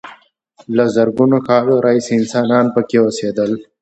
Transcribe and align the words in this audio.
له 0.75 0.85
زرګونو 0.95 1.37
کالونو 1.47 1.83
راهیسې 1.85 2.11
انسانان 2.19 2.65
پکې 2.75 2.97
اوسېدل. 3.01 3.51